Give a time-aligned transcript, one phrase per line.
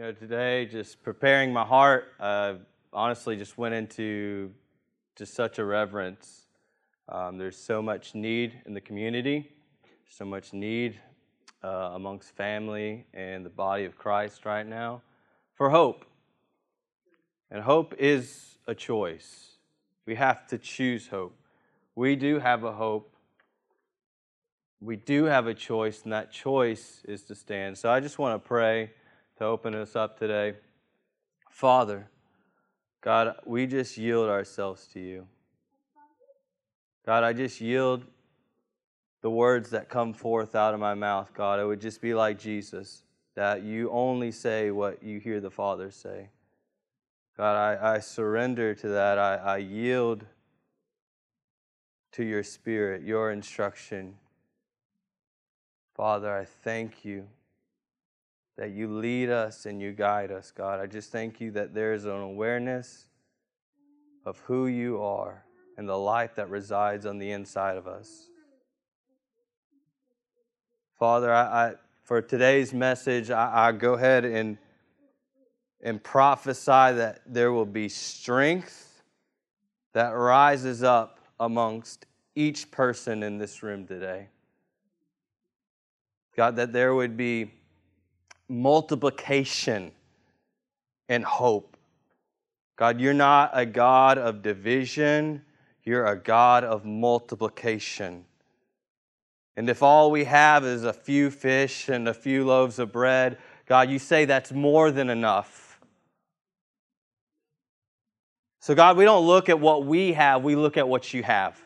[0.00, 2.54] You know, today, just preparing my heart, uh,
[2.90, 4.50] honestly just went into
[5.14, 6.46] just such a reverence.
[7.10, 9.52] Um, there's so much need in the community,
[10.08, 10.98] so much need
[11.62, 15.02] uh, amongst family and the body of Christ right now
[15.52, 16.06] for hope.
[17.50, 19.58] And hope is a choice.
[20.06, 21.36] We have to choose hope.
[21.94, 23.14] We do have a hope.
[24.80, 27.76] We do have a choice, and that choice is to stand.
[27.76, 28.92] So I just want to pray
[29.40, 30.52] to open us up today.
[31.48, 32.10] Father,
[33.00, 35.26] God, we just yield ourselves to you.
[37.06, 38.04] God, I just yield
[39.22, 41.58] the words that come forth out of my mouth, God.
[41.58, 45.90] It would just be like Jesus, that you only say what you hear the Father
[45.90, 46.28] say.
[47.34, 49.18] God, I, I surrender to that.
[49.18, 50.26] I, I yield
[52.12, 54.16] to your spirit, your instruction.
[55.96, 57.26] Father, I thank you
[58.56, 60.80] that you lead us and you guide us, God.
[60.80, 63.06] I just thank you that there is an awareness
[64.24, 65.44] of who you are
[65.76, 68.28] and the life that resides on the inside of us.
[70.98, 74.58] Father, I, I for today's message, I, I go ahead and,
[75.80, 79.02] and prophesy that there will be strength
[79.92, 84.28] that rises up amongst each person in this room today.
[86.36, 87.52] God, that there would be
[88.50, 89.92] multiplication
[91.08, 91.76] and hope.
[92.76, 95.42] God, you're not a God of division,
[95.84, 98.24] you're a God of multiplication.
[99.56, 103.38] And if all we have is a few fish and a few loaves of bread,
[103.66, 105.78] God, you say that's more than enough.
[108.60, 111.60] So, God, we don't look at what we have, we look at what you have.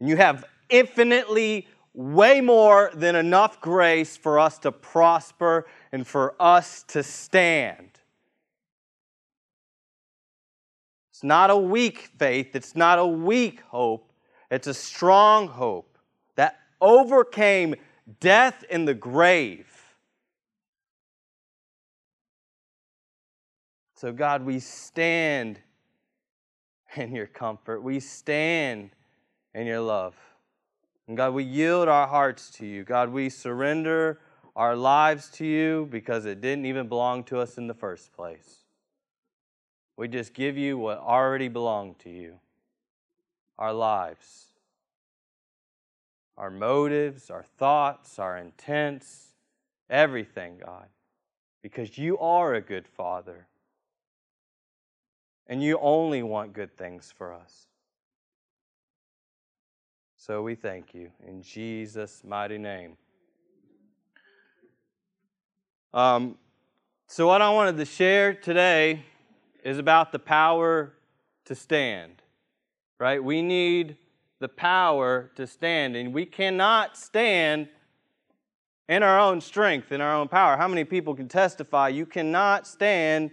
[0.00, 6.34] And you have infinitely way more than enough grace for us to prosper and for
[6.38, 7.88] us to stand.
[11.10, 14.12] It's not a weak faith, it's not a weak hope,
[14.50, 15.96] it's a strong hope
[16.34, 17.74] that overcame
[18.20, 19.66] death in the grave.
[23.94, 25.58] So, God, we stand
[26.94, 28.90] in your comfort, we stand
[29.54, 30.14] in your love.
[31.08, 32.82] And God, we yield our hearts to you.
[32.82, 34.20] God, we surrender
[34.56, 38.64] our lives to you because it didn't even belong to us in the first place.
[39.96, 42.38] We just give you what already belonged to you
[43.58, 44.48] our lives,
[46.36, 49.28] our motives, our thoughts, our intents,
[49.88, 50.88] everything, God,
[51.62, 53.46] because you are a good Father
[55.46, 57.66] and you only want good things for us.
[60.26, 62.96] So we thank you in Jesus' mighty name.
[65.94, 66.36] Um,
[67.06, 69.04] so, what I wanted to share today
[69.62, 70.94] is about the power
[71.44, 72.22] to stand,
[72.98, 73.22] right?
[73.22, 73.98] We need
[74.40, 77.68] the power to stand, and we cannot stand
[78.88, 80.56] in our own strength, in our own power.
[80.56, 83.30] How many people can testify you cannot stand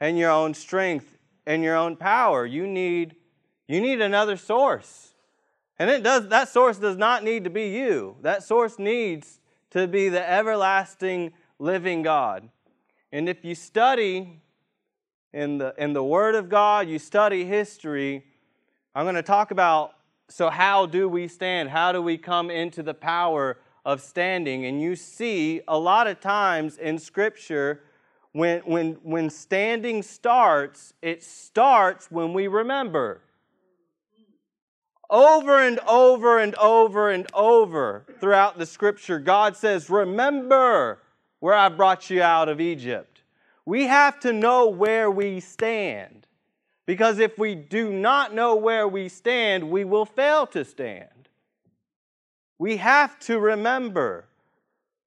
[0.00, 1.06] in your own strength,
[1.46, 2.44] in your own power?
[2.44, 3.14] You need,
[3.68, 5.11] you need another source.
[5.82, 8.14] And it does, that source does not need to be you.
[8.20, 12.48] That source needs to be the everlasting living God.
[13.10, 14.40] And if you study
[15.32, 18.24] in the, in the Word of God, you study history,
[18.94, 19.94] I'm going to talk about
[20.28, 21.70] so, how do we stand?
[21.70, 24.66] How do we come into the power of standing?
[24.66, 27.82] And you see a lot of times in Scripture,
[28.30, 33.22] when, when, when standing starts, it starts when we remember.
[35.12, 41.00] Over and over and over and over throughout the scripture, God says, Remember
[41.38, 43.20] where I brought you out of Egypt.
[43.66, 46.26] We have to know where we stand.
[46.86, 51.28] Because if we do not know where we stand, we will fail to stand.
[52.58, 54.28] We have to remember.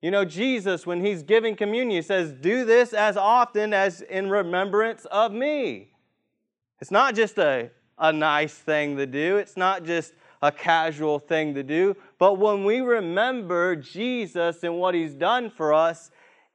[0.03, 4.29] You know, Jesus, when he's giving communion, he says, Do this as often as in
[4.29, 5.89] remembrance of me.
[6.79, 9.37] It's not just a a nice thing to do.
[9.37, 11.95] It's not just a casual thing to do.
[12.19, 16.11] But when we remember Jesus and what He's done for us,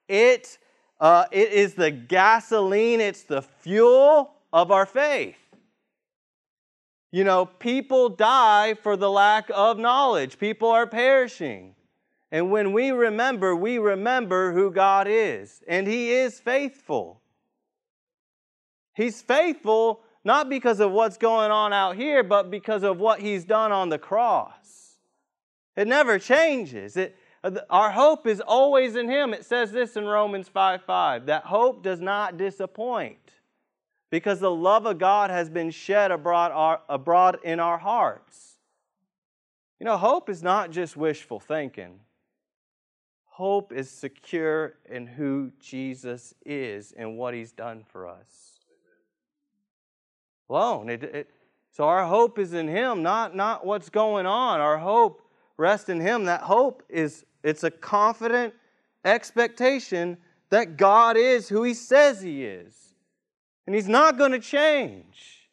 [0.08, 0.58] it,
[1.00, 5.36] uh, it is the gasoline, it's the fuel of our faith.
[7.12, 11.74] You know, people die for the lack of knowledge, people are perishing.
[12.32, 17.20] And when we remember, we remember who God is, and He is faithful.
[18.94, 23.44] He's faithful not because of what's going on out here, but because of what he's
[23.44, 24.96] done on the cross.
[25.76, 26.96] It never changes.
[26.96, 29.32] It, Uh, our hope is always in Him.
[29.32, 33.32] It says this in Romans 5 5 that hope does not disappoint
[34.10, 38.56] because the love of God has been shed abroad, our, abroad in our hearts.
[39.78, 42.00] You know, hope is not just wishful thinking.
[43.24, 48.49] Hope is secure in who Jesus is and what he's done for us.
[50.50, 50.90] Alone.
[50.90, 51.30] It, it,
[51.70, 54.60] so our hope is in him, not, not what's going on.
[54.60, 55.22] Our hope
[55.56, 56.24] rests in him.
[56.24, 58.52] That hope is it's a confident
[59.04, 60.18] expectation
[60.50, 62.74] that God is who he says he is.
[63.66, 65.48] And he's not going to change.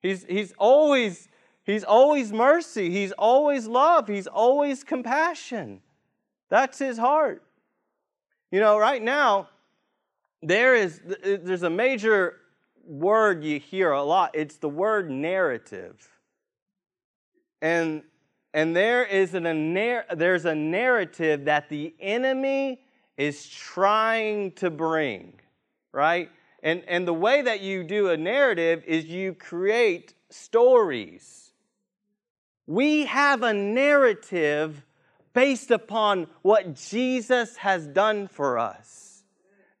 [0.00, 1.28] He's, he's always
[1.64, 2.90] He's always mercy.
[2.90, 4.08] He's always love.
[4.08, 5.80] He's always compassion.
[6.50, 7.42] That's his heart.
[8.50, 9.48] You know, right now,
[10.42, 12.40] there is there's a major
[12.86, 14.32] word you hear a lot.
[14.34, 16.08] It's the word narrative.
[17.60, 18.02] And
[18.54, 22.80] and there is an, a there's a narrative that the enemy
[23.16, 25.40] is trying to bring,
[25.92, 26.30] right?
[26.62, 31.42] And and the way that you do a narrative is you create stories
[32.66, 34.84] we have a narrative
[35.32, 39.24] based upon what Jesus has done for us.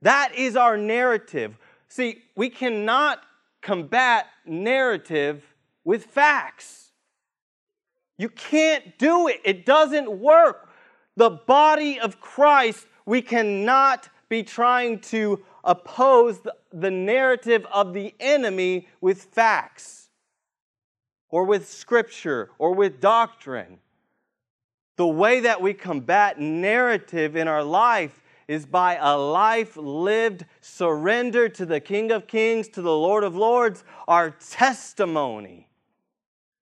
[0.02, 1.56] That is our narrative.
[1.92, 3.20] See, we cannot
[3.60, 5.44] combat narrative
[5.84, 6.90] with facts.
[8.16, 10.70] You can't do it, it doesn't work.
[11.16, 16.40] The body of Christ, we cannot be trying to oppose
[16.72, 20.08] the, narrative of the enemy with facts
[21.28, 23.80] or with scripture or with doctrine.
[24.96, 28.21] The way that we combat narrative in our life
[28.52, 33.34] is by a life lived surrendered to the King of Kings, to the Lord of
[33.34, 35.68] Lords, our testimony.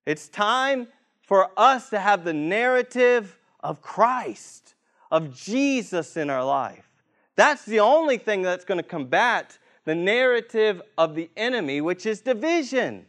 [0.06, 0.86] It's time
[1.22, 4.76] for us to have the narrative of Christ,
[5.10, 6.88] of Jesus in our life.
[7.34, 12.20] That's the only thing that's going to combat the narrative of the enemy, which is
[12.20, 13.06] division.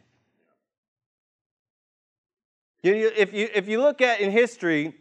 [2.82, 4.94] You, if, you, if you look at in history,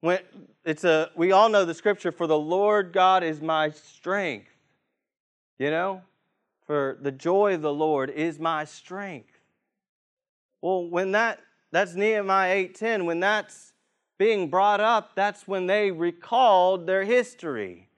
[0.00, 0.18] when
[0.70, 4.50] it's a, we all know the scripture, for the Lord God is my strength.
[5.58, 6.02] You know?
[6.66, 9.32] For the joy of the Lord is my strength.
[10.62, 11.40] Well, when that,
[11.72, 13.72] that's Nehemiah 8.10, when that's
[14.18, 17.88] being brought up, that's when they recalled their history.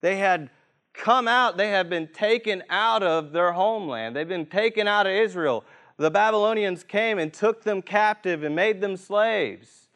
[0.00, 0.50] They had
[0.94, 4.16] come out, they had been taken out of their homeland.
[4.16, 5.64] They've been taken out of Israel
[6.00, 9.89] the Babylonians came and took them captive and made them slaves.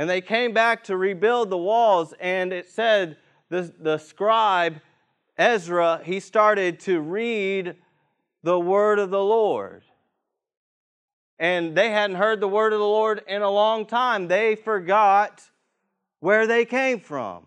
[0.00, 3.18] And they came back to rebuild the walls, and it said
[3.50, 4.80] the, the scribe
[5.36, 7.76] Ezra, he started to read
[8.42, 9.82] the word of the Lord.
[11.38, 14.26] And they hadn't heard the word of the Lord in a long time.
[14.26, 15.42] They forgot
[16.20, 17.46] where they came from.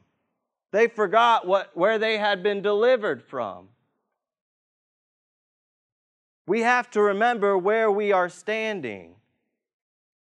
[0.71, 3.69] They forgot what, where they had been delivered from.
[6.45, 9.15] We have to remember where we are standing.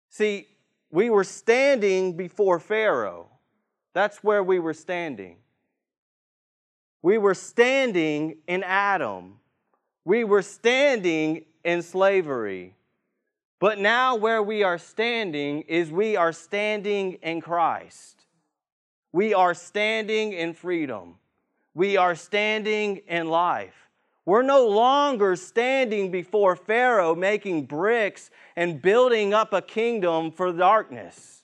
[0.10, 0.48] See,
[0.92, 3.30] we were standing before Pharaoh.
[3.94, 5.38] That's where we were standing.
[7.02, 9.40] We were standing in Adam.
[10.06, 12.76] We were standing in slavery.
[13.60, 18.26] But now, where we are standing is we are standing in Christ.
[19.12, 21.16] We are standing in freedom.
[21.74, 23.91] We are standing in life.
[24.26, 31.44] We're no longer standing before Pharaoh making bricks and building up a kingdom for darkness.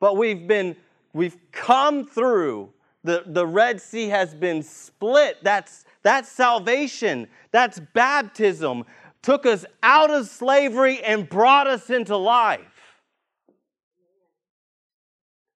[0.00, 0.76] But we've been
[1.12, 2.72] we've come through
[3.04, 5.38] the, the Red Sea has been split.
[5.42, 7.28] That's that's salvation.
[7.52, 8.84] That's baptism.
[9.22, 12.60] Took us out of slavery and brought us into life.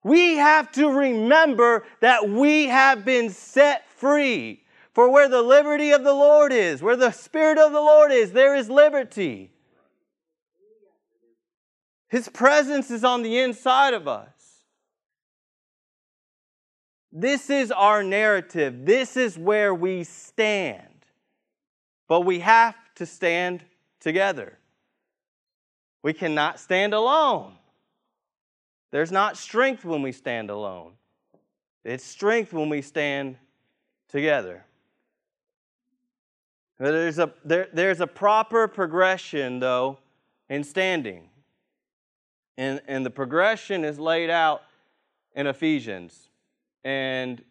[0.04, 4.62] We have to remember that we have been set free.
[4.99, 8.33] For where the liberty of the Lord is, where the Spirit of the Lord is,
[8.33, 9.52] there is liberty.
[12.09, 14.64] His presence is on the inside of us.
[17.12, 18.85] This is our narrative.
[18.85, 21.07] This is where we stand.
[22.09, 23.62] But we have to stand
[24.00, 24.59] together.
[26.02, 27.52] We cannot stand alone.
[28.90, 30.95] There's not strength when we stand alone,
[31.85, 33.37] it's strength when we stand
[34.09, 34.64] together.
[36.78, 39.99] There's a, there, there's a proper progression, though,
[40.49, 41.28] in standing.
[42.56, 44.62] And, and the progression is laid out
[45.35, 46.28] in Ephesians.
[46.85, 47.42] And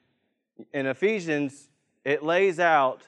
[0.74, 1.70] in Ephesians,
[2.06, 3.08] it lays out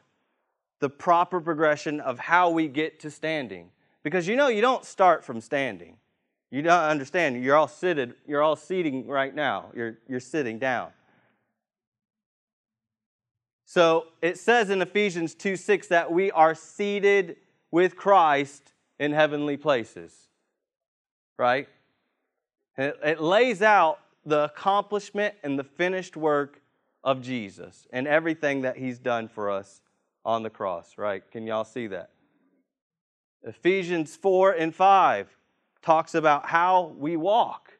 [0.79, 3.69] the proper progression of how we get to standing.
[4.03, 5.97] Because you know, you don't start from standing.
[6.51, 7.43] You don't understand.
[7.43, 8.15] You're all seated.
[8.25, 9.65] You're all seating right now.
[9.75, 10.89] You're, you're sitting down.
[13.69, 17.35] So it says in Ephesians 2 6 that we are seated
[17.69, 20.11] with Christ in heavenly places.
[21.37, 21.69] Right?
[22.79, 26.63] It, it lays out the accomplishment and the finished work
[27.03, 29.81] of Jesus and everything that he's done for us
[30.25, 31.21] on the cross, right?
[31.29, 32.09] Can y'all see that?
[33.43, 35.27] Ephesians 4 and 5
[35.83, 37.77] talks about how we walk.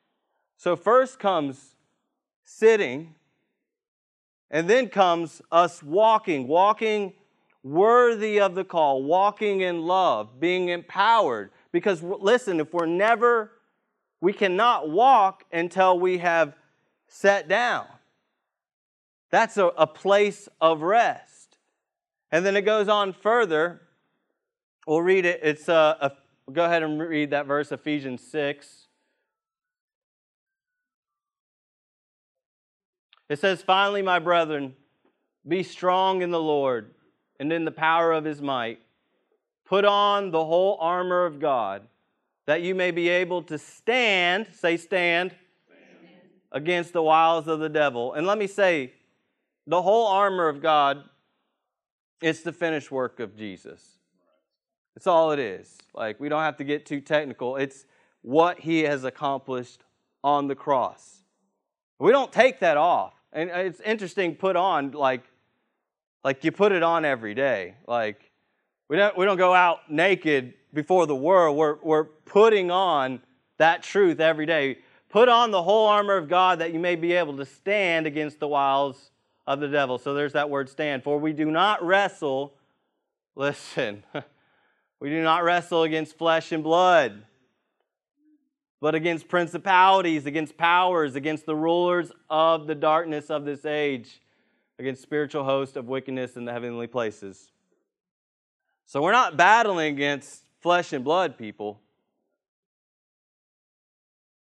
[0.55, 1.73] So, first comes
[2.45, 3.15] sitting,
[4.51, 7.13] and then comes us walking, walking
[7.63, 11.51] worthy of the call, walking in love, being empowered.
[11.71, 13.51] Because listen, if we're never,
[14.21, 16.55] we cannot walk until we have
[17.07, 17.85] sat down.
[19.29, 21.57] That's a, a place of rest.
[22.31, 23.81] And then it goes on further.
[24.87, 25.39] We'll read it.
[25.43, 28.87] It's uh, a, go ahead and read that verse, Ephesians 6.
[33.29, 34.75] It says, Finally, my brethren,
[35.47, 36.93] be strong in the Lord
[37.39, 38.79] and in the power of his might.
[39.65, 41.83] Put on the whole armor of God,
[42.47, 45.35] that you may be able to stand, say, stand,
[45.67, 46.11] stand.
[46.51, 48.13] against the wiles of the devil.
[48.13, 48.93] And let me say,
[49.67, 51.03] the whole armor of God,
[52.19, 53.99] it's the finished work of Jesus.
[54.95, 55.77] It's all it is.
[55.93, 57.55] Like, we don't have to get too technical.
[57.55, 57.85] It's
[58.23, 59.83] what he has accomplished
[60.23, 61.21] on the cross.
[61.99, 63.13] We don't take that off.
[63.31, 65.23] And uh, it's interesting, put on like,
[66.23, 67.75] like you put it on every day.
[67.87, 68.31] Like,
[68.87, 71.55] we don't, we don't go out naked before the world.
[71.55, 73.21] We're, we're putting on
[73.57, 74.79] that truth every day.
[75.09, 78.39] Put on the whole armor of God that you may be able to stand against
[78.39, 79.11] the wiles
[79.47, 79.97] of the devil.
[79.97, 81.03] So there's that word stand.
[81.03, 82.53] For we do not wrestle,
[83.35, 84.03] listen,
[84.99, 87.23] we do not wrestle against flesh and blood,
[88.81, 94.21] but against principalities, against powers, against the rulers of the darkness of this age,
[94.77, 97.51] against spiritual hosts of wickedness in the heavenly places.
[98.85, 101.79] So we're not battling against flesh and blood, people.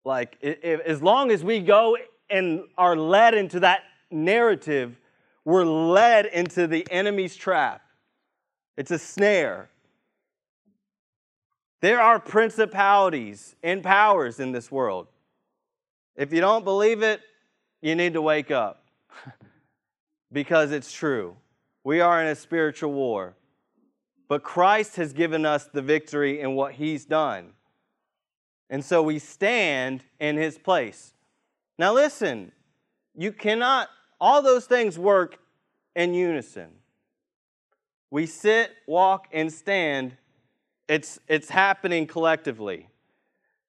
[0.06, 1.98] Like, if, as long as we go
[2.30, 3.82] and are led into that
[4.12, 5.00] narrative,
[5.44, 7.82] we're led into the enemy's trap.
[8.78, 9.70] It's a snare.
[11.82, 15.08] There are principalities and powers in this world.
[16.16, 17.22] If you don't believe it,
[17.82, 18.84] you need to wake up
[20.32, 21.38] because it's true.
[21.84, 23.36] We are in a spiritual war.
[24.28, 27.54] But Christ has given us the victory in what he's done.
[28.70, 31.14] And so we stand in his place.
[31.80, 32.52] Now, listen,
[33.16, 33.90] you cannot
[34.22, 35.40] all those things work
[35.96, 36.70] in unison.
[38.12, 40.18] We sit, walk, and stand.
[40.90, 42.88] It's, it's happening collectively.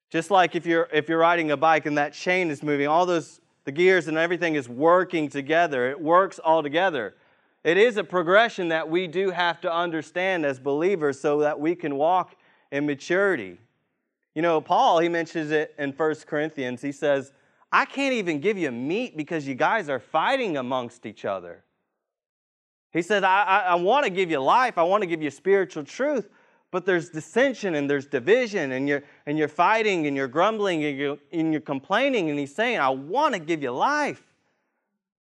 [0.09, 3.05] Just like if you're, if you're riding a bike and that chain is moving, all
[3.05, 5.89] those, the gears and everything is working together.
[5.89, 7.15] It works all together.
[7.63, 11.75] It is a progression that we do have to understand as believers so that we
[11.75, 12.35] can walk
[12.71, 13.59] in maturity.
[14.33, 16.81] You know, Paul, he mentions it in 1 Corinthians.
[16.81, 17.33] He says,
[17.71, 21.63] I can't even give you meat because you guys are fighting amongst each other.
[22.91, 25.29] He says, I, I, I want to give you life, I want to give you
[25.29, 26.27] spiritual truth,
[26.71, 30.97] but there's dissension and there's division, and you're, and you're fighting and you're grumbling and
[30.97, 32.29] you're, and you're complaining.
[32.29, 34.23] And he's saying, I want to give you life,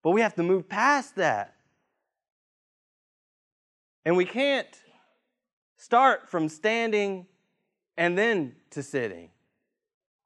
[0.02, 1.54] but we have to move past that.
[4.04, 4.68] And we can't
[5.78, 7.28] start from standing
[7.98, 9.30] and then to sitting.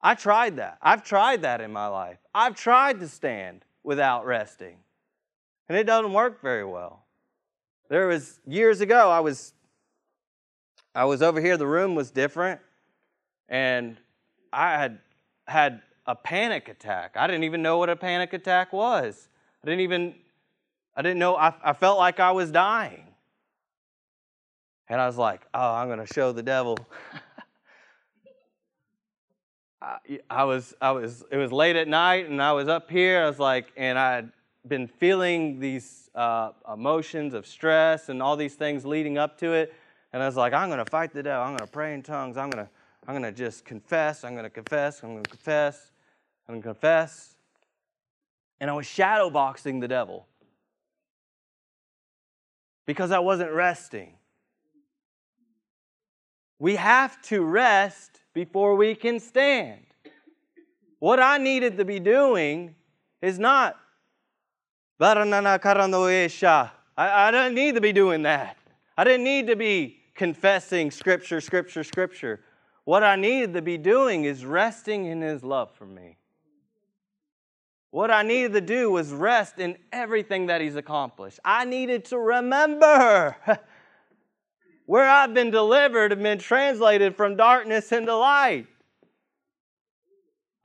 [0.02, 0.78] I tried that.
[0.82, 2.18] I've tried that in my life.
[2.34, 4.78] I've tried to stand without resting,
[5.68, 7.06] and it doesn't work very well.
[7.90, 9.54] There was years ago, I was
[10.96, 12.60] I was over here, the room was different,
[13.48, 13.98] and
[14.52, 15.00] I had
[15.48, 17.16] had a panic attack.
[17.16, 19.30] I didn't even know what a panic attack was.
[19.64, 20.16] I didn't even
[20.96, 23.06] I didn't know I, I felt like I was dying.
[24.90, 26.78] And I was like, oh, I'm gonna show the devil.
[30.30, 33.24] I, was, I was, it was late at night and I was up here.
[33.24, 34.32] I was like, and I had
[34.68, 39.74] been feeling these uh, emotions of stress and all these things leading up to it.
[40.12, 41.44] And I was like, I'm going to fight the devil.
[41.44, 42.38] I'm going to pray in tongues.
[42.38, 42.72] I'm going to,
[43.08, 44.24] I'm going to just confess.
[44.24, 45.04] I'm going to confess.
[45.04, 45.92] I'm going to confess.
[46.48, 47.36] I'm going to confess.
[48.60, 50.26] And I was shadow boxing the devil
[52.86, 54.16] because I wasn't resting.
[56.58, 59.82] We have to rest before we can stand.
[60.98, 62.76] What I needed to be doing
[63.22, 63.78] is not,
[66.98, 68.58] I, I don't need to be doing that.
[68.98, 72.42] I didn't need to be confessing scripture, scripture, scripture.
[72.84, 76.18] What I needed to be doing is resting in His love for me.
[77.92, 81.40] What I needed to do was rest in everything that He's accomplished.
[81.46, 83.38] I needed to remember
[84.86, 88.68] where I've been delivered and been translated from darkness into light.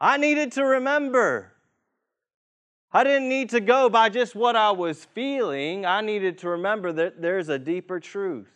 [0.00, 1.52] I needed to remember.
[2.90, 5.86] I didn't need to go by just what I was feeling.
[5.86, 8.48] I needed to remember that there's a deeper truth.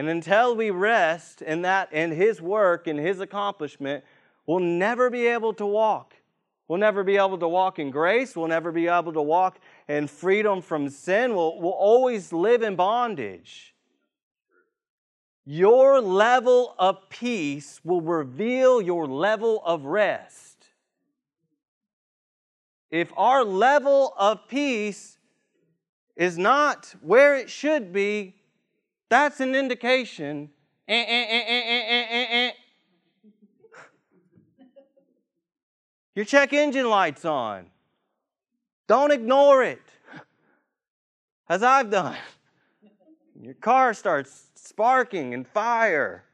[0.00, 4.02] And until we rest in that in his work and his accomplishment,
[4.46, 6.14] we'll never be able to walk.
[6.66, 8.34] We'll never be able to walk in grace.
[8.34, 11.34] We'll never be able to walk in freedom from sin.
[11.34, 13.74] We'll, we'll always live in bondage.
[15.44, 20.64] Your level of peace will reveal your level of rest.
[22.90, 25.18] If our level of peace
[26.16, 28.39] is not where it should be,
[29.10, 30.48] that's an indication.
[30.88, 32.50] Eh, eh, eh,
[36.14, 37.66] Your check engine light's on.
[38.86, 39.82] Don't ignore it,
[41.48, 42.16] as I've done.
[43.40, 46.24] Your car starts sparking and fire.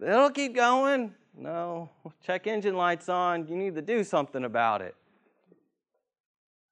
[0.00, 1.14] It'll keep going.
[1.36, 1.90] No,
[2.24, 3.46] check engine lights on.
[3.48, 4.94] You need to do something about it.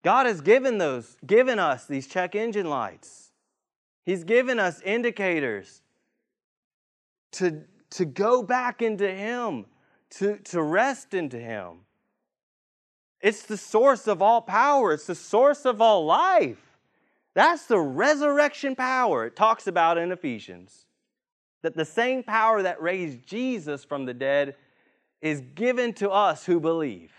[0.02, 3.27] God has given those, given us these check engine lights.
[4.09, 5.83] He's given us indicators
[7.33, 9.67] to, to go back into Him,
[10.12, 11.81] to, to rest into Him.
[13.21, 16.79] It's the source of all power, it's the source of all life.
[17.35, 20.87] That's the resurrection power it talks about in Ephesians.
[21.61, 24.57] That the same power that raised Jesus from the dead
[25.21, 27.12] is given to us who believe.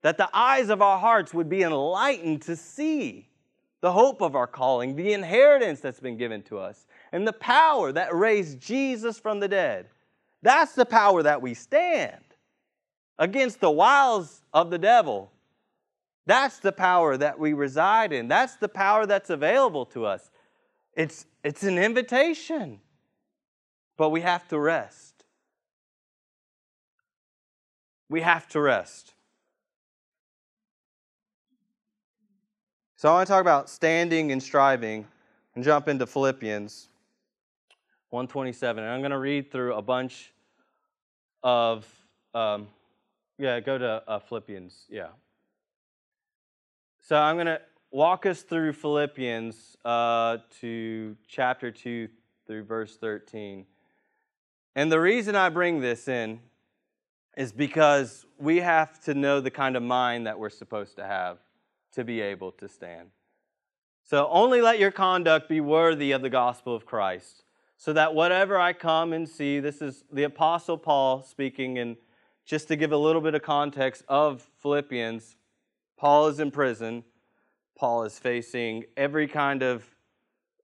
[0.00, 3.26] That the eyes of our hearts would be enlightened to see
[3.80, 7.92] the hope of our calling, the inheritance that's been given to us, and the power
[7.92, 9.88] that raised Jesus from the dead.
[10.42, 12.22] That's the power that we stand
[13.18, 15.30] against the wiles of the devil
[16.30, 18.28] that's the power that we reside in.
[18.28, 20.30] That's the power that's available to us.
[20.94, 22.78] It's, it's an invitation,
[23.96, 25.24] but we have to rest.
[28.08, 29.14] We have to rest.
[33.00, 35.06] So I want to talk about standing and striving
[35.54, 36.88] and jump into Philippians
[38.10, 38.84] 127.
[38.84, 40.34] And I'm going to read through a bunch
[41.42, 41.86] of,
[42.34, 42.68] um,
[43.38, 45.06] yeah, go to uh, Philippians, yeah,
[47.00, 52.06] so I'm going to walk us through Philippians uh, to chapter 2
[52.46, 53.64] through verse 13.
[54.76, 56.38] And the reason I bring this in
[57.34, 61.38] is because we have to know the kind of mind that we're supposed to have
[61.92, 63.08] to be able to stand.
[64.02, 67.44] So only let your conduct be worthy of the gospel of Christ,
[67.76, 71.96] so that whatever I come and see, this is the Apostle Paul speaking, and
[72.44, 75.36] just to give a little bit of context of Philippians,
[75.96, 77.04] Paul is in prison.
[77.78, 79.84] Paul is facing every kind of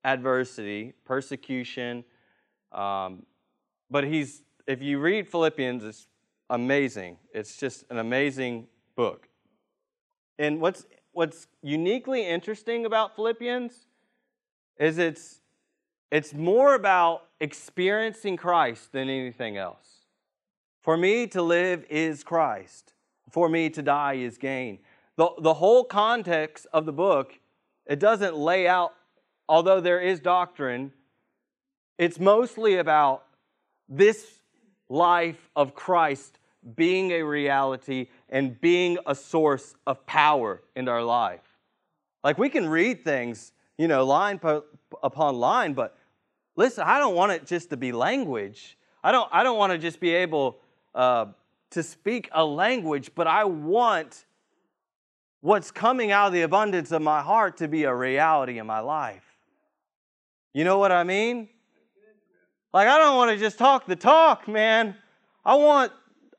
[0.04, 2.04] adversity, persecution.
[2.72, 3.24] Um,
[3.90, 6.08] but he's, if you read Philippians, it's
[6.50, 7.18] amazing.
[7.32, 9.28] It's just an amazing book.
[10.38, 10.84] And what's,
[11.16, 13.86] what's uniquely interesting about Philippians
[14.78, 15.40] is it's,
[16.12, 20.04] it's more about experiencing Christ than anything else.
[20.82, 22.92] For me to live is Christ,
[23.30, 24.78] for me to die is gain.
[25.16, 27.38] The, the whole context of the book,
[27.86, 28.92] it doesn't lay out,
[29.48, 30.92] although there is doctrine,
[31.96, 33.24] it's mostly about
[33.88, 34.42] this
[34.90, 36.38] life of Christ
[36.74, 41.40] being a reality and being a source of power in our life.
[42.24, 44.40] Like we can read things, you know, line
[45.02, 45.96] upon line, but
[46.56, 48.76] listen, I don't want it just to be language.
[49.04, 50.58] I don't, I don't want to just be able
[50.94, 51.26] uh,
[51.70, 54.24] to speak a language, but I want
[55.40, 58.80] what's coming out of the abundance of my heart to be a reality in my
[58.80, 59.22] life.
[60.52, 61.48] You know what I mean?
[62.72, 64.96] Like I don't want to just talk the talk, man.
[65.44, 65.92] I want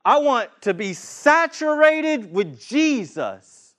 [0.08, 3.76] I want to be saturated with Jesus.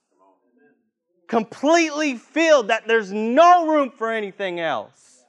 [1.25, 5.23] Completely filled that there's no room for anything else.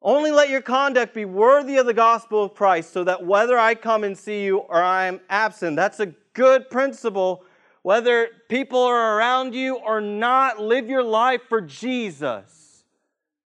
[0.00, 3.74] Only let your conduct be worthy of the gospel of Christ so that whether I
[3.74, 7.44] come and see you or I am absent, that's a good principle
[7.82, 12.82] whether people are around you or not, live your life for Jesus.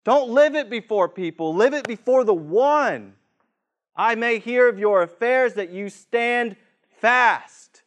[0.04, 3.14] Don't live it before people, live it before the one.
[4.00, 6.56] I may hear of your affairs that you stand
[7.02, 7.84] fast.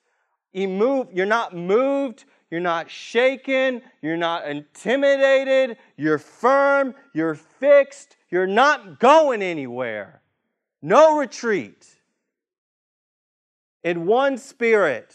[0.53, 9.01] You're not moved, you're not shaken, you're not intimidated, you're firm, you're fixed, You're not
[9.01, 10.21] going anywhere.
[10.83, 11.87] No retreat.
[13.83, 15.15] In one spirit,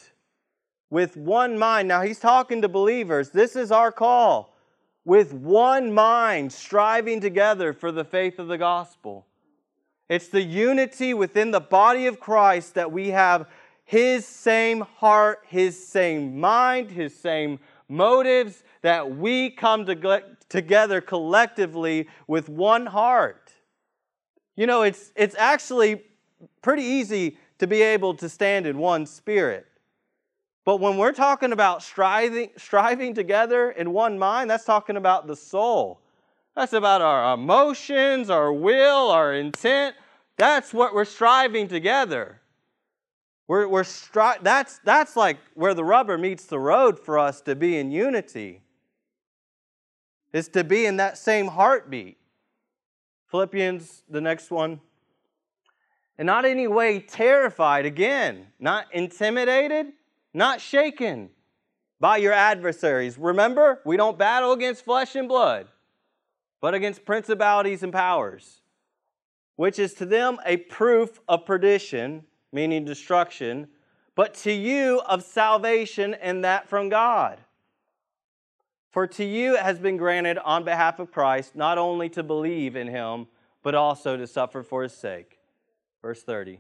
[0.90, 1.88] with one mind.
[1.88, 3.30] Now, he's talking to believers.
[3.30, 4.56] This is our call.
[5.06, 9.28] With one mind, striving together for the faith of the gospel.
[10.10, 13.48] It's the unity within the body of Christ that we have
[13.84, 22.08] his same heart, his same mind, his same motives, that we come to, together collectively
[22.28, 23.52] with one heart.
[24.56, 26.04] You know, it's, it's actually
[26.62, 29.66] pretty easy to be able to stand in one spirit.
[30.66, 35.36] But when we're talking about striving, striving together in one mind, that's talking about the
[35.36, 36.02] soul.
[36.58, 39.96] That's about our emotions, our will, our intent.
[40.38, 42.42] That's what we're striving together.
[43.48, 47.56] We're, we're stri- that's, that's like where the rubber meets the road for us to
[47.56, 48.64] be in unity,
[50.34, 52.18] is to be in that same heartbeat.
[53.30, 54.82] Philippians, the next one.
[56.18, 59.94] And not any way terrified, again, not intimidated,
[60.34, 61.30] not shaken
[62.00, 63.16] by your adversaries.
[63.16, 65.68] Remember, we don't battle against flesh and blood,
[66.68, 68.60] but against principalities and powers,
[69.56, 73.70] which is to them a proof of perdition meaning destruction,
[74.16, 77.40] but to you of salvation, and that from God.
[78.92, 82.76] For to you it has been granted on behalf of Christ not only to believe
[82.76, 83.28] in him,
[83.64, 85.40] but also to suffer for his sake.
[86.02, 86.60] Verse 30.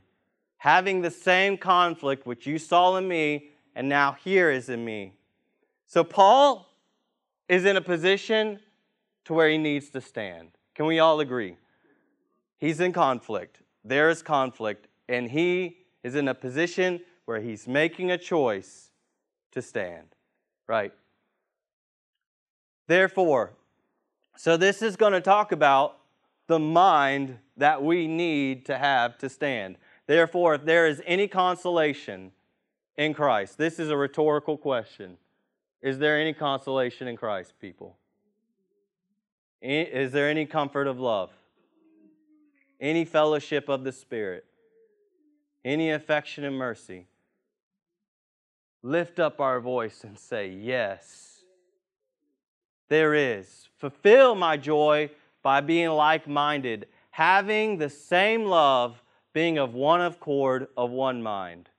[0.59, 5.15] Having the same conflict which you saw in me, and now here is in me.
[5.85, 6.65] So Paul
[7.49, 8.61] is in a position
[9.27, 10.51] to where he needs to stand.
[10.73, 11.57] Can we all agree?
[12.57, 13.59] He's in conflict.
[13.83, 18.89] There is conflict, and he is in a position where he's making a choice
[19.51, 20.15] to stand,
[20.65, 20.93] right?
[22.87, 23.51] Therefore,
[24.37, 25.97] so this is going to talk about
[26.47, 29.75] the mind that we need to have to stand.
[30.05, 32.31] Therefore, if there is any consolation
[32.95, 35.17] in Christ, this is a rhetorical question.
[35.81, 37.97] Is there any consolation in Christ, people?
[39.61, 41.31] Is there any comfort of love?
[42.79, 44.45] Any fellowship of the Spirit?
[45.67, 47.07] any affection and mercy,
[48.81, 51.41] lift up our voice and say, Yes,
[52.87, 53.67] there is.
[53.77, 55.09] Fulfill my joy
[55.43, 61.69] by being like minded, having the same love, being of one accord, of one mind.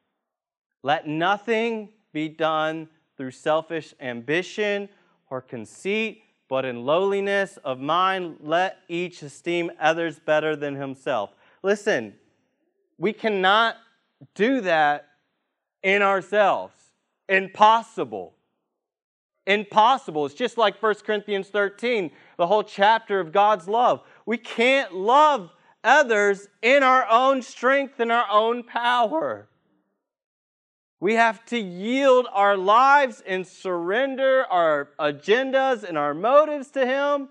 [0.83, 4.91] Let nothing be done through selfish ambition
[5.31, 11.31] or conceit, but in lowliness of mind, let each esteem others better than himself.
[11.63, 12.15] Listen,
[12.99, 13.77] we cannot
[14.35, 15.09] do that
[15.83, 16.75] in ourselves.
[17.29, 18.35] Impossible.
[19.47, 20.27] Impossible.
[20.27, 24.03] It's just like 1 Corinthians 13, the whole chapter of God's love.
[24.27, 25.51] We can't love
[25.85, 29.49] others in our own strength and our own power.
[31.01, 37.29] We have to yield our lives and surrender our agendas and our motives to Him.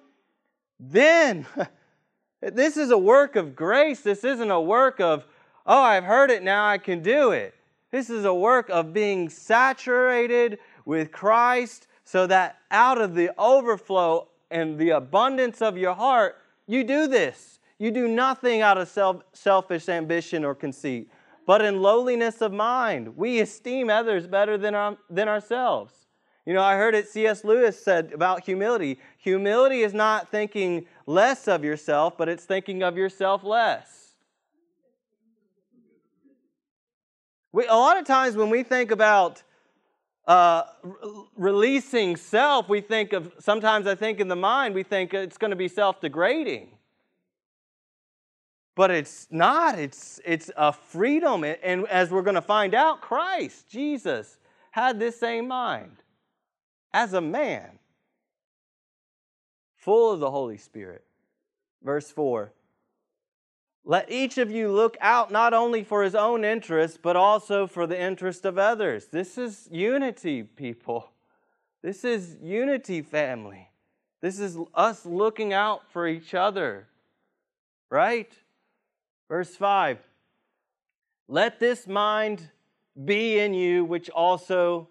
[0.80, 1.45] Then,
[2.41, 4.01] this is a work of grace.
[4.01, 5.25] This isn't a work of
[5.67, 7.53] oh, I've heard it, now I can do it.
[7.91, 14.30] This is a work of being saturated with Christ so that out of the overflow
[14.49, 17.60] and the abundance of your heart, you do this.
[17.80, 21.10] You do nothing out of self, selfish ambition or conceit,
[21.47, 23.15] but in lowliness of mind.
[23.17, 25.93] We esteem others better than, our, than ourselves.
[26.45, 27.43] You know, I heard it C.S.
[27.43, 32.95] Lewis said about humility humility is not thinking less of yourself, but it's thinking of
[32.95, 34.13] yourself less.
[37.51, 39.43] We, a lot of times when we think about
[40.27, 40.63] uh,
[41.36, 45.51] releasing self, we think of, sometimes I think in the mind, we think it's going
[45.51, 46.76] to be self degrading.
[48.77, 51.43] But it's not, it's, it's a freedom.
[51.43, 54.37] And as we're going to find out, Christ, Jesus,
[54.69, 55.97] had this same mind
[56.93, 57.79] as a man,
[59.77, 61.03] full of the Holy Spirit.
[61.83, 62.53] Verse 4
[63.83, 67.87] let each of you look out not only for his own interest, but also for
[67.87, 69.07] the interest of others.
[69.07, 71.09] This is unity, people.
[71.81, 73.69] This is unity, family.
[74.21, 76.89] This is us looking out for each other.
[77.89, 78.33] Right?
[79.29, 79.99] Verse 5
[81.27, 82.49] Let this mind
[83.05, 84.89] be in you, which also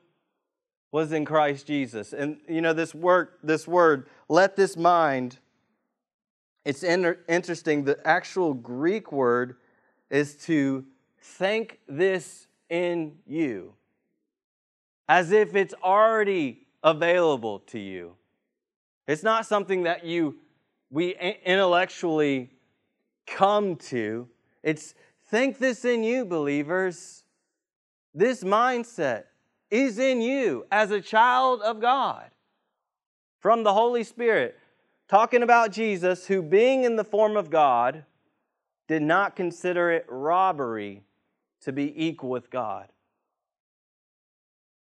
[0.93, 2.13] was in Christ Jesus.
[2.13, 5.39] And you know, this word, this word, let this mind
[6.67, 9.55] it's interesting, the actual Greek word
[10.11, 10.85] is to
[11.23, 13.75] think this in you,
[15.09, 18.17] as if it's already available to you.
[19.07, 20.39] It's not something that you
[20.91, 22.51] we intellectually
[23.27, 24.29] come to.
[24.63, 24.95] It's
[25.29, 27.25] think this in you, believers.
[28.15, 29.25] This mindset
[29.71, 32.31] is in you as a child of God
[33.39, 34.59] from the Holy Spirit,
[35.09, 38.05] talking about Jesus, who being in the form of God,
[38.89, 41.03] did not consider it robbery
[41.61, 42.89] to be equal with God,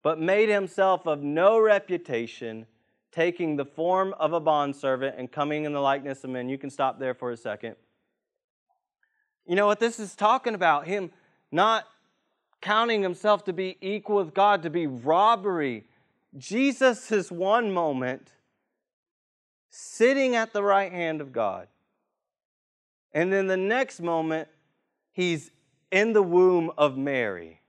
[0.03, 2.65] but made himself of no reputation,
[3.11, 6.49] taking the form of a bondservant and coming in the likeness of men.
[6.49, 7.75] You can stop there for a second.
[9.47, 10.85] You know what this is talking about?
[10.85, 11.09] Him
[11.51, 11.85] not
[12.61, 15.85] counting himself to be equal with God, to be robbery.
[16.37, 18.33] Jesus is one moment
[19.69, 21.67] sitting at the right hand of God.
[23.13, 24.49] And then the next moment,
[25.13, 25.51] he's
[25.91, 27.61] in the womb of Mary.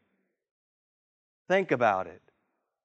[1.46, 2.20] Think about it.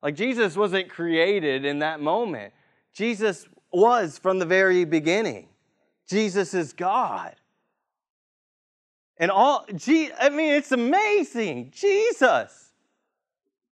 [0.01, 2.53] Like Jesus wasn't created in that moment,
[2.93, 5.47] Jesus was from the very beginning.
[6.08, 7.36] Jesus is God.
[9.17, 11.71] And all, I mean, it's amazing.
[11.71, 12.71] Jesus.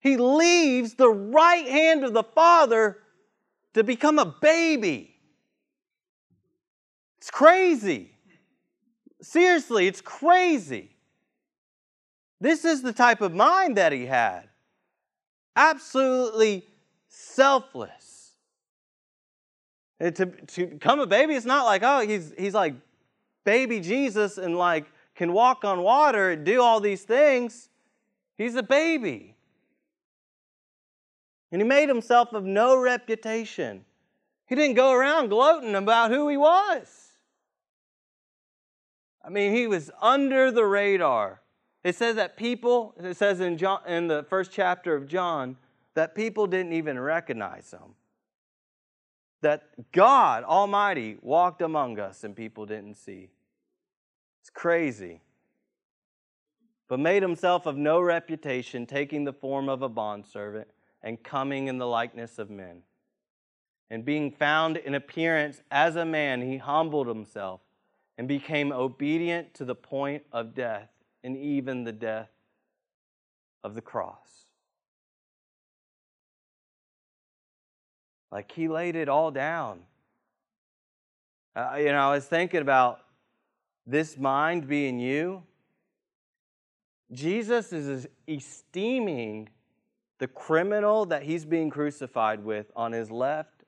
[0.00, 2.98] He leaves the right hand of the Father
[3.72, 5.16] to become a baby.
[7.18, 8.12] It's crazy.
[9.22, 10.94] Seriously, it's crazy.
[12.40, 14.48] This is the type of mind that he had.
[15.56, 16.66] Absolutely
[17.08, 18.32] selfless.
[19.98, 22.74] And to, to become a baby, it's not like, oh, he's, he's like
[23.44, 27.68] baby Jesus and like can walk on water and do all these things.
[28.36, 29.36] He's a baby.
[31.52, 33.84] And he made himself of no reputation.
[34.46, 37.12] He didn't go around gloating about who he was.
[39.24, 41.40] I mean, he was under the radar.
[41.82, 45.56] It says that people, it says in, John, in the first chapter of John,
[45.94, 47.94] that people didn't even recognize him.
[49.42, 53.30] That God Almighty walked among us and people didn't see.
[54.44, 55.22] It's crazy.
[56.86, 60.68] But made himself of no reputation, taking the form of a bondservant
[61.02, 62.82] and coming in the likeness of men.
[63.88, 67.62] And being found in appearance as a man, he humbled himself
[68.18, 70.90] and became obedient to the point of death,
[71.22, 72.28] and even the death
[73.62, 74.44] of the cross.
[78.30, 79.80] Like he laid it all down.
[81.56, 83.03] Uh, you know, I was thinking about
[83.86, 85.42] this mind being you,
[87.12, 89.48] Jesus is esteeming
[90.18, 93.64] the criminal that he's being crucified with on his left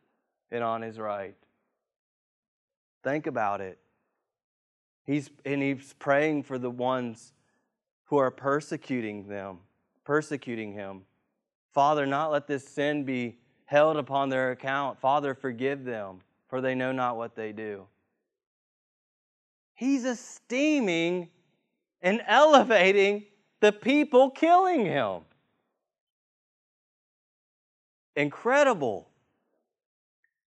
[0.50, 1.36] and on his right.
[3.04, 3.78] Think about it.
[5.04, 7.32] He's, and he's praying for the ones
[8.06, 9.58] who are persecuting them,
[10.04, 11.02] persecuting him.
[11.72, 14.98] Father, not let this sin be held upon their account.
[14.98, 17.86] Father, forgive them, for they know not what they do.
[19.76, 21.28] He's esteeming
[22.02, 23.26] and elevating
[23.60, 25.20] the people killing him.
[28.16, 29.08] Incredible.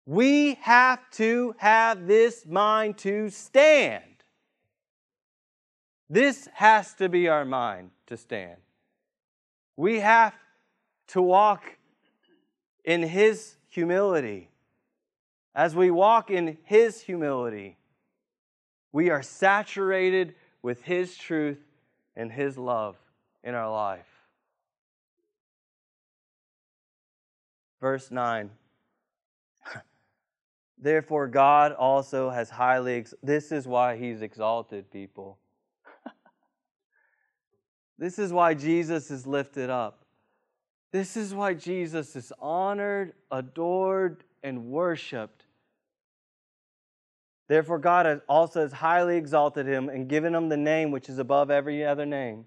[0.07, 4.05] We have to have this mind to stand.
[6.09, 8.59] This has to be our mind to stand.
[9.77, 10.35] We have
[11.09, 11.65] to walk
[12.85, 14.51] in His humility.
[15.55, 17.77] As we walk in His humility,
[18.97, 21.63] we are saturated with His truth
[22.17, 22.97] and His love
[23.45, 24.09] in our life.
[27.79, 28.49] Verse 9.
[30.79, 35.37] Therefore, God also has highly, ex- this is why He's exalted people.
[37.99, 40.07] this is why Jesus is lifted up.
[40.91, 45.46] This is why Jesus is honored, adored, and worshiped
[47.49, 51.19] Therefore, God has also has highly exalted him and given him the name which is
[51.19, 52.47] above every other name.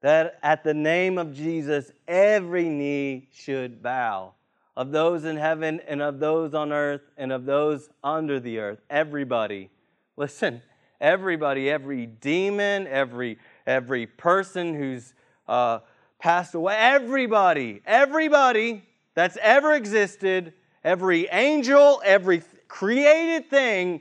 [0.00, 4.32] That at the name of Jesus, every knee should bow
[4.76, 8.78] of those in heaven and of those on earth and of those under the earth.
[8.88, 9.68] Everybody.
[10.16, 10.62] Listen,
[11.00, 15.12] everybody, every demon, every, every person who's
[15.46, 15.80] uh,
[16.18, 18.82] passed away, everybody, everybody
[19.14, 24.00] that's ever existed, every angel, every created thing,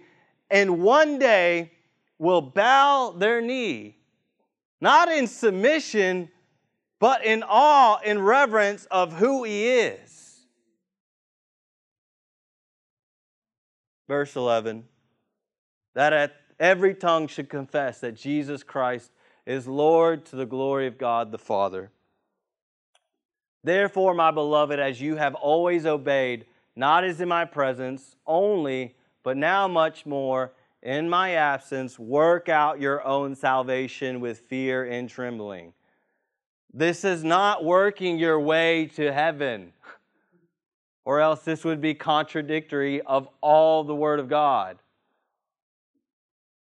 [0.49, 1.71] and one day
[2.17, 3.97] will bow their knee,
[4.79, 6.29] not in submission,
[6.99, 10.45] but in awe and reverence of who He is.
[14.07, 14.85] Verse 11
[15.95, 19.11] that at every tongue should confess that Jesus Christ
[19.45, 21.91] is Lord to the glory of God the Father.
[23.63, 29.37] Therefore, my beloved, as you have always obeyed, not as in my presence only, but
[29.37, 35.73] now much more in my absence, work out your own salvation with fear and trembling.
[36.73, 39.73] This is not working your way to heaven,
[41.03, 44.77] or else this would be contradictory of all the Word of God.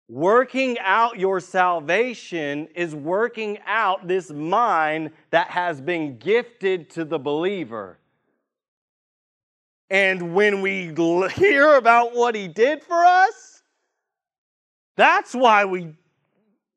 [0.07, 7.19] Working out your salvation is working out this mind that has been gifted to the
[7.19, 7.97] believer.
[9.91, 10.93] And when we
[11.35, 13.61] hear about what he did for us,
[14.95, 15.95] that's why we,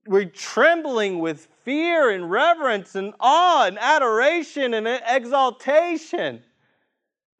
[0.04, 6.42] we're trembling with fear and reverence and awe and adoration and exaltation.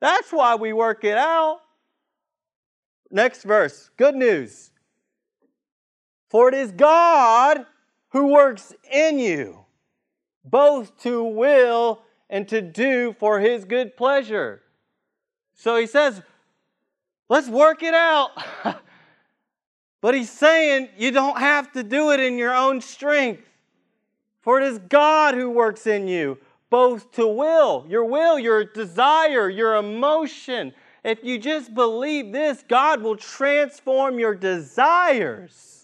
[0.00, 1.58] That's why we work it out.
[3.10, 3.90] Next verse.
[3.96, 4.70] Good news.
[6.30, 7.66] For it is God
[8.10, 9.64] who works in you,
[10.44, 14.60] both to will and to do for his good pleasure.
[15.54, 16.20] So he says,
[17.28, 18.30] let's work it out.
[20.00, 23.42] but he's saying you don't have to do it in your own strength.
[24.42, 26.38] For it is God who works in you,
[26.68, 30.74] both to will, your will, your desire, your emotion.
[31.02, 35.74] If you just believe this, God will transform your desires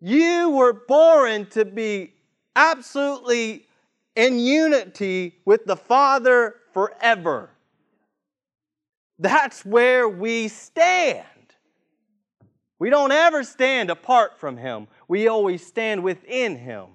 [0.00, 2.14] you were born to be
[2.54, 3.66] absolutely
[4.14, 7.50] in unity with the Father forever.
[9.18, 11.24] That's where we stand.
[12.78, 14.86] We don't ever stand apart from him.
[15.08, 16.86] We always stand within him.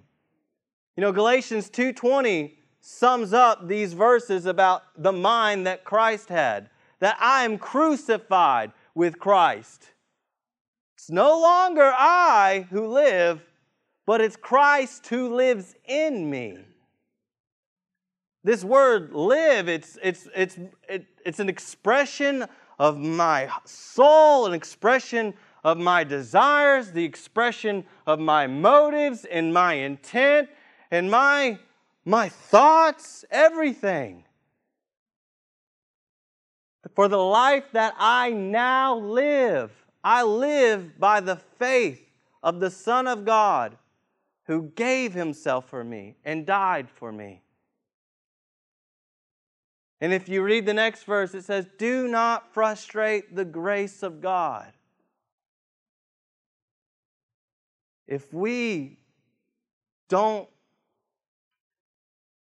[0.95, 6.69] You know Galatians 2:20 sums up these verses about the mind that Christ had,
[6.99, 9.91] that I am crucified with Christ.
[10.95, 13.41] It's no longer I who live,
[14.05, 16.59] but it's Christ who lives in me.
[18.43, 20.57] This word live, it's, it's, it's,
[20.89, 22.45] it, it's an expression
[22.77, 29.75] of my soul, an expression of my desires, the expression of my motives and my
[29.75, 30.49] intent
[30.91, 31.57] and my,
[32.03, 34.25] my thoughts, everything.
[36.95, 39.71] For the life that I now live,
[40.03, 42.01] I live by the faith
[42.43, 43.77] of the Son of God
[44.47, 47.42] who gave himself for me and died for me.
[50.03, 54.19] And if you read the next verse, it says, Do not frustrate the grace of
[54.19, 54.73] God.
[58.05, 58.97] If we
[60.09, 60.49] don't,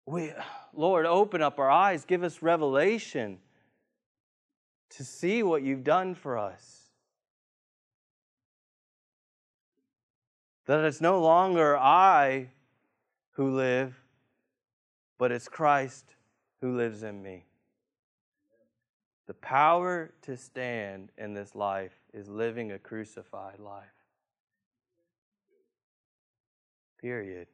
[0.06, 0.32] we,
[0.72, 3.36] Lord, open up our eyes, give us revelation
[4.96, 6.84] to see what you've done for us.
[10.64, 12.48] That it's no longer I
[13.32, 13.94] who live,
[15.18, 16.14] but it's Christ
[16.64, 17.44] who lives in me.
[19.26, 23.84] The power to stand in this life is living a crucified life.
[26.98, 27.48] Period.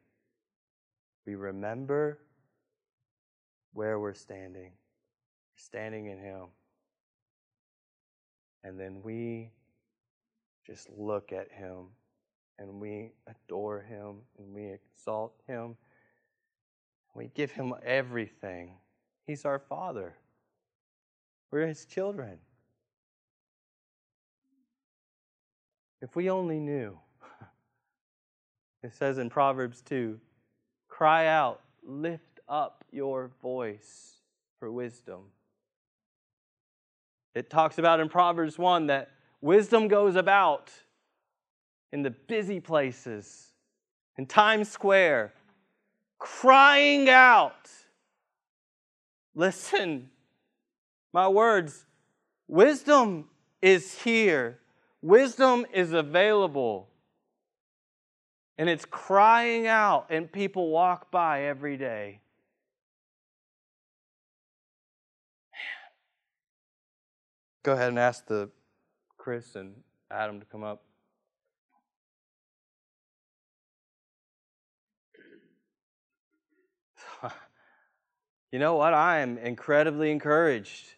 [1.26, 2.20] We remember
[3.72, 4.70] where we're standing.
[4.70, 6.44] We're standing in Him.
[8.62, 9.50] And then we
[10.64, 11.86] just look at Him
[12.60, 15.76] and we adore him and we exalt him.
[17.14, 18.74] We give him everything.
[19.30, 20.12] He's our Father.
[21.52, 22.38] We're his children.
[26.02, 26.98] If we only knew.
[28.82, 30.18] It says in Proverbs 2
[30.88, 34.14] cry out, lift up your voice
[34.58, 35.20] for wisdom.
[37.36, 40.72] It talks about in Proverbs 1 that wisdom goes about
[41.92, 43.52] in the busy places,
[44.16, 45.34] in Times Square,
[46.18, 47.70] crying out.
[49.34, 50.10] Listen,
[51.12, 51.86] my words,
[52.48, 53.28] wisdom
[53.62, 54.58] is here,
[55.02, 56.88] wisdom is available.
[58.58, 62.20] And it's crying out, and people walk by every day.
[65.50, 65.60] Man.
[67.62, 68.50] Go ahead and ask the
[69.16, 69.76] Chris and
[70.10, 70.82] Adam to come up.
[78.52, 78.94] You know what?
[78.94, 80.94] I am incredibly encouraged,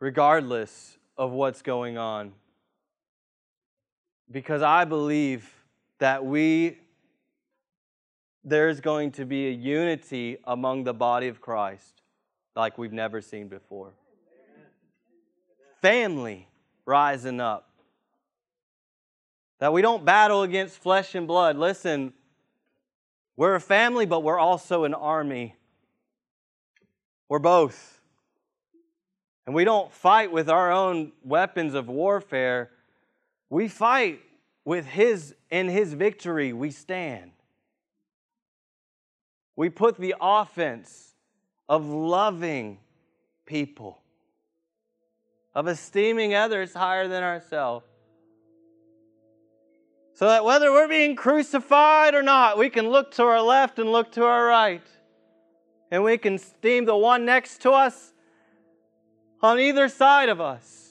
[0.00, 2.32] regardless of what's going on,
[4.30, 5.50] because I believe
[5.98, 6.78] that we,
[8.44, 12.02] there's going to be a unity among the body of Christ
[12.54, 13.92] like we've never seen before.
[15.80, 16.48] Family
[16.84, 17.70] rising up.
[19.58, 21.56] That we don't battle against flesh and blood.
[21.56, 22.12] Listen,
[23.36, 25.54] we're a family, but we're also an army.
[27.30, 28.00] We're both.
[29.46, 32.70] And we don't fight with our own weapons of warfare.
[33.48, 34.20] We fight
[34.64, 37.30] with his in his victory we stand.
[39.54, 41.14] We put the offense
[41.68, 42.78] of loving
[43.46, 44.00] people,
[45.54, 47.86] of esteeming others higher than ourselves.
[50.14, 53.92] So that whether we're being crucified or not, we can look to our left and
[53.92, 54.82] look to our right.
[55.90, 58.12] And we can esteem the one next to us
[59.42, 60.90] on either side of us.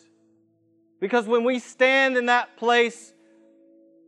[1.00, 3.14] Because when we stand in that place,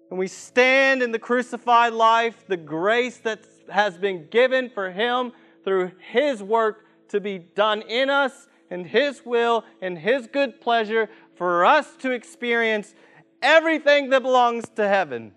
[0.10, 5.32] when we stand in the crucified life, the grace that has been given for Him
[5.64, 11.10] through His work to be done in us and His will and His good pleasure
[11.36, 12.94] for us to experience
[13.42, 15.32] everything that belongs to heaven.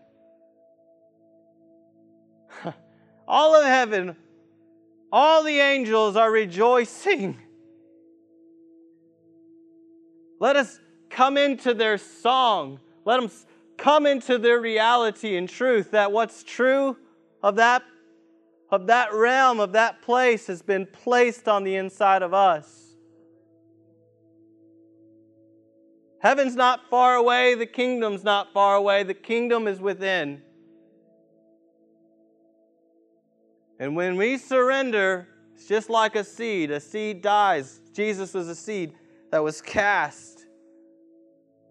[3.29, 4.17] All of heaven,
[5.15, 7.39] all the angels are rejoicing.
[10.41, 12.81] Let us come into their song.
[13.05, 13.31] Let them
[13.79, 16.97] come into their reality and truth that what's true
[17.45, 17.85] of that
[18.73, 22.97] of that realm of that place has been placed on the inside of us.
[26.19, 30.43] Heaven's not far away, the kingdom's not far away, the kingdom is within.
[33.79, 36.71] And when we surrender, it's just like a seed.
[36.71, 37.81] A seed dies.
[37.93, 38.93] Jesus was a seed
[39.31, 40.47] that was cast,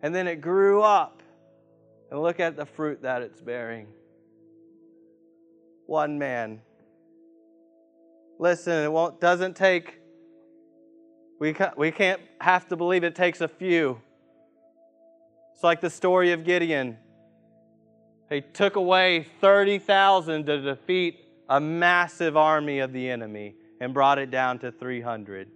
[0.02, 1.22] and then it grew up.
[2.12, 3.88] And look at the fruit that it's bearing.
[5.88, 6.62] One man.
[8.38, 10.00] Listen, it won't, doesn't take,
[11.40, 14.00] we, we can't have to believe it takes a few.
[15.54, 16.98] It's like the story of Gideon.
[18.30, 24.32] He took away 30,000 to defeat a massive army of the enemy and brought it
[24.32, 25.50] down to 300.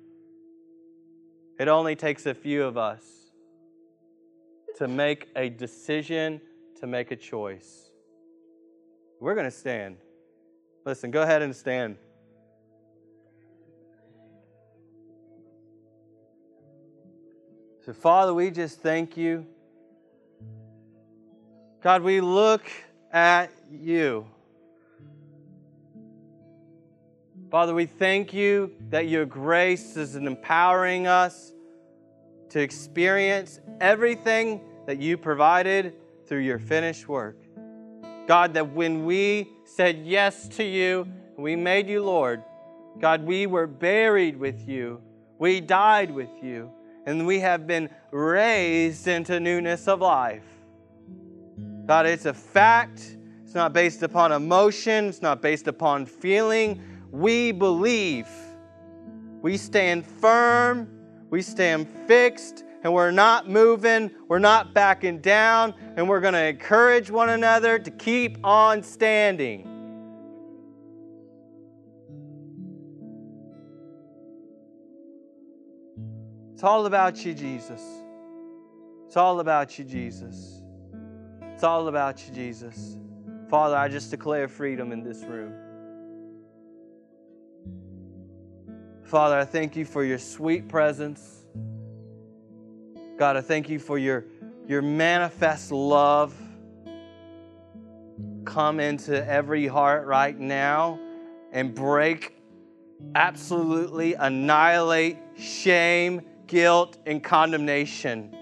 [1.60, 3.04] It only takes a few of us
[4.78, 6.40] to make a decision,
[6.80, 7.90] to make a choice.
[9.20, 9.98] We're going to stand.
[10.86, 11.98] Listen, go ahead and stand.
[17.86, 19.46] So, Father, we just thank you.
[21.82, 22.64] God, we look
[23.12, 24.28] at you.
[27.50, 31.54] Father, we thank you that your grace is empowering us
[32.50, 35.94] to experience everything that you provided
[36.26, 37.38] through your finished work.
[38.28, 42.44] God, that when we said yes to you, we made you Lord,
[43.00, 45.02] God, we were buried with you,
[45.40, 46.70] we died with you,
[47.06, 50.44] and we have been raised into newness of life.
[51.86, 53.16] God, it's a fact.
[53.46, 56.84] It's not based upon emotion, it's not based upon feeling.
[57.12, 58.28] We believe.
[59.42, 60.90] We stand firm,
[61.30, 66.46] we stand fixed, and we're not moving, we're not backing down, and we're going to
[66.46, 69.74] encourage one another to keep on standing.
[76.54, 77.82] It's all about you, Jesus.
[79.06, 80.64] It's all about you, Jesus.
[81.54, 82.98] It's all about you, Jesus.
[83.50, 85.54] Father, I just declare freedom in this room.
[89.08, 91.46] Father, I thank you for your sweet presence.
[93.18, 94.26] God, I thank you for your,
[94.68, 96.36] your manifest love.
[98.44, 101.00] Come into every heart right now
[101.54, 102.36] and break,
[103.16, 108.36] absolutely annihilate shame, guilt, and condemnation.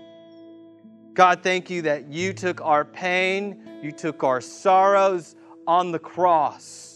[1.13, 5.35] God, thank you that you took our pain, you took our sorrows
[5.67, 6.94] on the cross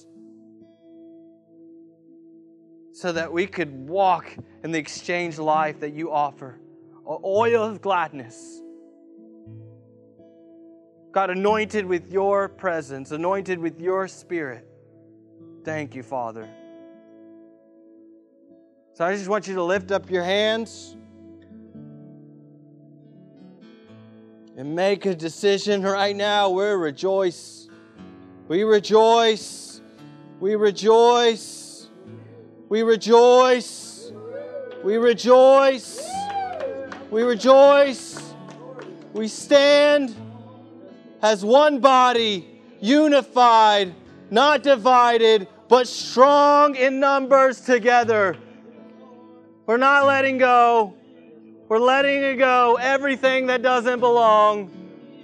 [3.00, 6.60] so that we could walk in the exchange life that you offer
[7.24, 8.62] oil of gladness.
[11.14, 14.68] God, anointed with your presence, anointed with your spirit.
[15.64, 16.50] Thank you, Father.
[18.94, 20.98] So I just want you to lift up your hands.
[24.58, 26.50] and make a decision right now.
[26.50, 27.70] We rejoice.
[28.50, 29.80] We rejoice.
[30.42, 31.59] We rejoice.
[32.70, 34.12] We rejoice.
[34.84, 36.08] We rejoice.
[37.10, 38.34] We rejoice.
[39.12, 40.16] We stand
[41.22, 43.96] as one body, unified,
[44.30, 48.38] not divided, but strong in numbers together.
[49.66, 50.94] We're not letting go.
[51.68, 54.72] We're letting go, everything that doesn't belong.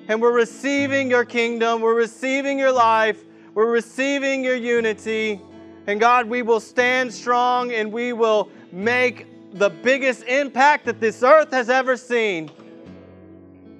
[0.08, 1.82] And we're receiving your kingdom.
[1.82, 3.24] We're receiving your life.
[3.54, 5.42] We're receiving your unity.
[5.88, 11.24] And God, we will stand strong and we will make the biggest impact that this
[11.24, 12.52] earth has ever seen.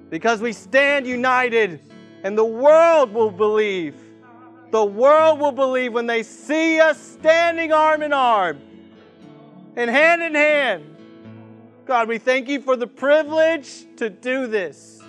[0.10, 1.82] Because we stand united,
[2.24, 3.96] and the world will believe.
[4.72, 8.60] The world will believe when they see us standing arm in arm
[9.76, 10.96] and hand in hand.
[11.86, 15.02] God, we thank you for the privilege to do this.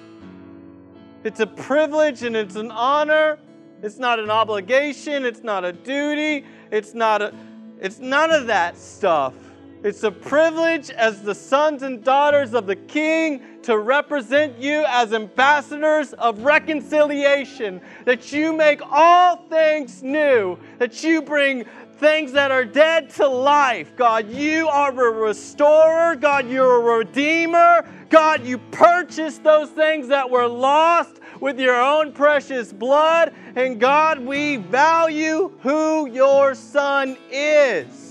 [1.25, 3.39] It's a privilege and it's an honor.
[3.83, 7.35] It's not an obligation, it's not a duty, it's not a
[7.79, 9.35] it's none of that stuff.
[9.83, 15.13] It's a privilege as the sons and daughters of the King to represent you as
[15.13, 21.67] ambassadors of reconciliation, that you make all things new, that you bring
[21.99, 23.95] things that are dead to life.
[23.97, 26.17] God, you are a restorer.
[26.17, 27.89] God, you're a redeemer.
[28.09, 33.33] God, you purchased those things that were lost with your own precious blood.
[33.55, 38.07] And God, we value who your Son is.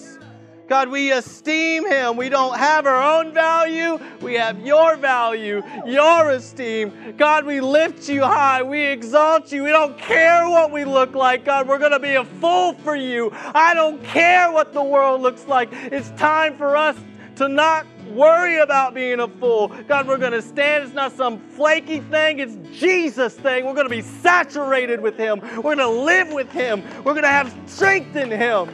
[0.67, 2.17] God, we esteem him.
[2.17, 3.99] We don't have our own value.
[4.21, 7.13] We have your value, your esteem.
[7.17, 8.63] God, we lift you high.
[8.63, 9.63] We exalt you.
[9.63, 11.45] We don't care what we look like.
[11.45, 13.31] God, we're going to be a fool for you.
[13.53, 15.69] I don't care what the world looks like.
[15.71, 16.97] It's time for us
[17.35, 19.69] to not worry about being a fool.
[19.87, 20.83] God, we're going to stand.
[20.83, 23.65] It's not some flaky thing, it's Jesus thing.
[23.65, 25.41] We're going to be saturated with Him.
[25.57, 26.83] We're going to live with Him.
[27.03, 28.69] We're going to have strength in Him.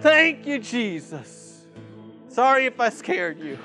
[0.00, 1.64] Thank you, Jesus.
[2.28, 3.58] Sorry if I scared you.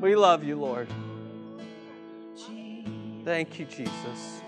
[0.00, 0.88] We love you, Lord.
[3.24, 4.42] Thank you, Jesus.